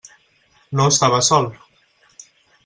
[0.79, 1.51] No estava sol.